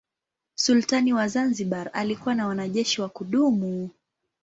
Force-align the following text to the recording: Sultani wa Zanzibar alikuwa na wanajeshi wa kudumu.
Sultani 0.55 1.13
wa 1.13 1.27
Zanzibar 1.27 1.89
alikuwa 1.93 2.35
na 2.35 2.47
wanajeshi 2.47 3.01
wa 3.01 3.09
kudumu. 3.09 3.89